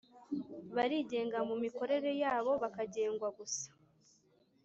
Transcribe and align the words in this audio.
Barigenga 0.75 1.39
mu 1.49 1.55
mikorere 1.63 2.11
yabo 2.23 2.51
bakagengwa 2.61 3.27
gusa 3.37 3.65